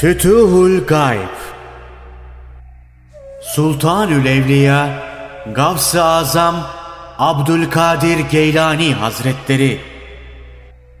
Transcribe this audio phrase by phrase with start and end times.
[0.00, 1.36] Fütuhul Gayb
[3.42, 4.88] Sultanül Evliya
[5.54, 6.56] Gavs-ı Azam
[7.18, 9.80] Abdülkadir Geylani Hazretleri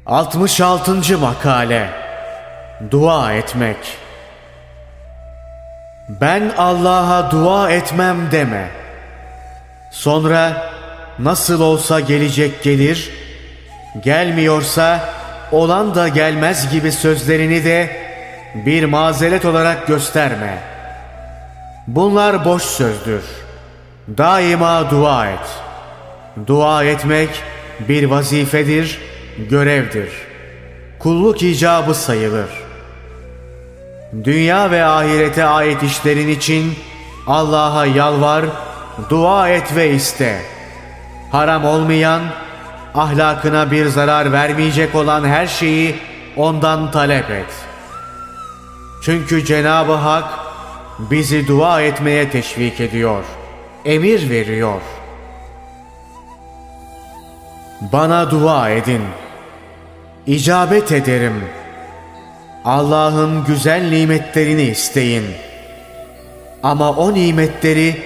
[0.06, 1.18] 66.
[1.18, 1.90] Makale
[2.90, 3.76] Dua etmek
[6.08, 8.68] Ben Allah'a dua etmem deme.
[9.92, 10.72] Sonra
[11.18, 13.10] nasıl olsa gelecek gelir,
[14.02, 15.08] gelmiyorsa
[15.52, 18.09] olan da gelmez gibi sözlerini de
[18.54, 20.58] bir mazeret olarak gösterme.
[21.86, 23.22] Bunlar boş sözdür.
[24.18, 25.62] Daima dua et.
[26.46, 27.30] Dua etmek
[27.88, 29.00] bir vazifedir,
[29.50, 30.10] görevdir.
[30.98, 32.48] Kulluk icabı sayılır.
[34.24, 36.74] Dünya ve ahirete ait işlerin için
[37.26, 38.44] Allah'a yalvar,
[39.10, 40.42] dua et ve iste.
[41.32, 42.22] Haram olmayan,
[42.94, 45.96] ahlakına bir zarar vermeyecek olan her şeyi
[46.36, 47.69] ondan talep et.
[49.02, 50.24] Çünkü Cenab-ı Hak
[50.98, 53.24] bizi dua etmeye teşvik ediyor,
[53.84, 54.80] emir veriyor.
[57.80, 59.02] Bana dua edin,
[60.26, 61.44] icabet ederim.
[62.64, 65.24] Allah'ın güzel nimetlerini isteyin.
[66.62, 68.02] Ama o nimetleri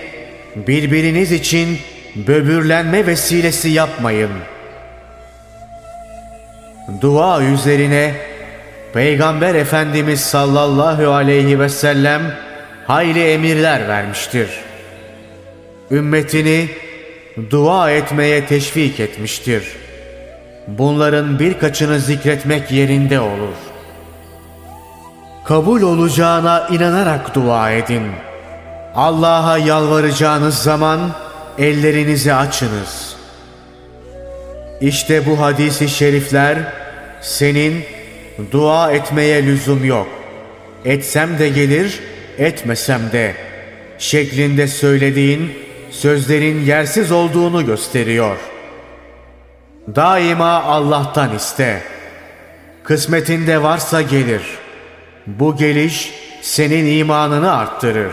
[0.56, 1.79] birbiriniz için
[2.17, 4.55] böbürlenme vesilesi yapmayın.''
[7.01, 8.14] dua üzerine
[8.95, 12.23] Peygamber Efendimiz sallallahu aleyhi ve sellem
[12.87, 14.48] hayli emirler vermiştir.
[15.91, 16.69] Ümmetini
[17.51, 19.64] dua etmeye teşvik etmiştir.
[20.69, 23.56] Bunların birkaçını zikretmek yerinde olur.
[25.45, 28.03] Kabul olacağına inanarak dua edin.
[28.95, 31.01] Allah'a yalvaracağınız zaman
[31.58, 33.14] ellerinizi açınız.''
[34.81, 36.58] İşte bu hadisi şerifler
[37.20, 37.85] senin
[38.52, 40.08] dua etmeye lüzum yok.
[40.84, 42.00] Etsem de gelir,
[42.39, 43.34] etmesem de
[43.98, 45.52] şeklinde söylediğin
[45.90, 48.36] sözlerin yersiz olduğunu gösteriyor.
[49.96, 51.83] Daima Allah'tan iste.
[52.83, 54.42] Kısmetinde varsa gelir.
[55.27, 58.12] Bu geliş senin imanını arttırır.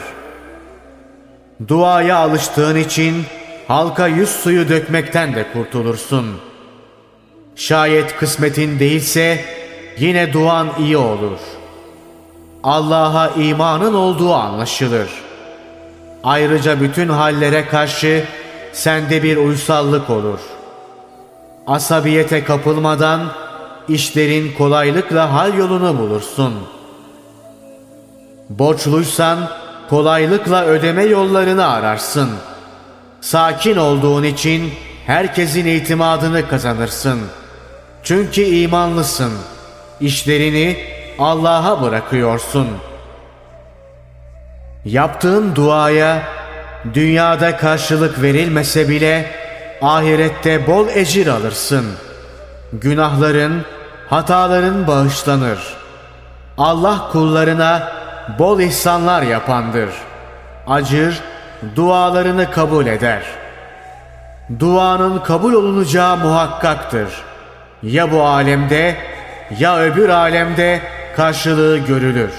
[1.68, 3.24] Duaya alıştığın için
[3.68, 6.52] halka yüz suyu dökmekten de kurtulursun.''
[7.56, 9.46] Şayet kısmetin değilse
[9.98, 11.40] yine duan iyi olur.
[12.64, 15.10] Allah'a imanın olduğu anlaşılır.
[16.24, 18.24] Ayrıca bütün hallere karşı
[18.74, 20.40] sende bir uysallık olur.
[21.68, 23.22] Asabiyete kapılmadan
[23.90, 26.54] işlerin kolaylıkla hal yolunu bulursun.
[28.50, 29.40] Borçluysan
[29.90, 32.30] kolaylıkla ödeme yollarını ararsın.
[33.22, 34.72] Sakin olduğun için
[35.06, 37.42] herkesin itimadını kazanırsın.''
[38.04, 39.32] Çünkü imanlısın.
[40.02, 40.78] İşlerini
[41.20, 42.68] Allah'a bırakıyorsun.
[44.86, 46.24] Yaptığın duaya
[46.94, 49.32] dünyada karşılık verilmese bile
[49.82, 51.86] ahirette bol ecir alırsın.
[52.74, 53.66] Günahların,
[54.10, 55.60] hataların bağışlanır.
[56.58, 57.92] Allah kullarına
[58.40, 59.90] bol ihsanlar yapandır.
[60.68, 61.20] Acır,
[61.76, 63.24] dualarını kabul eder.
[64.60, 67.32] Duanın kabul olunacağı muhakkaktır.''
[67.84, 68.96] ya bu alemde
[69.60, 70.82] ya öbür alemde
[71.16, 72.32] karşılığı görülür.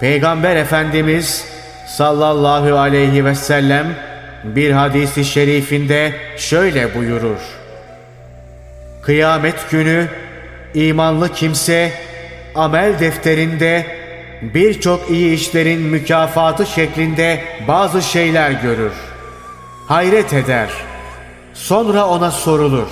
[0.00, 1.44] Peygamber Efendimiz
[1.86, 3.86] sallallahu aleyhi ve sellem
[4.44, 7.38] bir hadisi şerifinde şöyle buyurur.
[9.02, 10.08] Kıyamet günü
[10.74, 11.92] imanlı kimse
[12.54, 13.86] amel defterinde
[14.42, 18.92] birçok iyi işlerin mükafatı şeklinde bazı şeyler görür.
[19.88, 20.68] Hayret eder.
[21.54, 22.88] Sonra ona sorulur.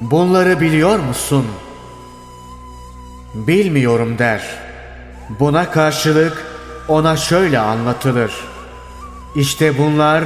[0.00, 1.46] Bunları biliyor musun?
[3.34, 4.42] Bilmiyorum der.
[5.40, 6.46] Buna karşılık
[6.88, 8.32] ona şöyle anlatılır.
[9.36, 10.24] İşte bunlar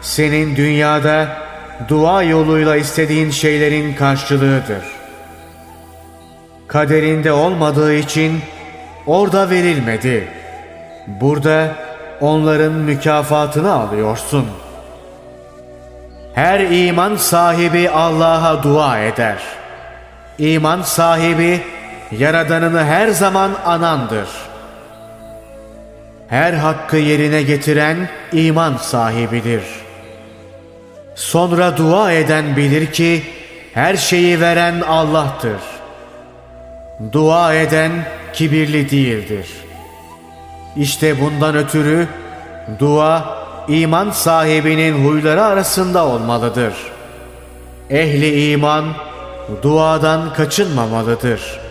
[0.00, 1.28] senin dünyada
[1.88, 4.84] dua yoluyla istediğin şeylerin karşılığıdır.
[6.68, 8.40] Kaderinde olmadığı için
[9.06, 10.28] orada verilmedi.
[11.06, 11.74] Burada
[12.20, 14.66] onların mükafatını alıyorsun.''
[16.36, 19.38] Her iman sahibi Allah'a dua eder.
[20.38, 21.60] İman sahibi
[22.12, 24.28] Yaradanını her zaman anandır.
[26.28, 29.62] Her hakkı yerine getiren iman sahibidir.
[31.14, 33.22] Sonra dua eden bilir ki
[33.74, 35.60] her şeyi veren Allah'tır.
[37.12, 37.92] Dua eden
[38.32, 39.48] kibirli değildir.
[40.76, 42.08] İşte bundan ötürü
[42.78, 43.36] dua
[43.68, 46.74] iman sahibinin huyları arasında olmalıdır.
[47.90, 48.84] Ehli iman
[49.62, 51.65] duadan kaçınmamalıdır.''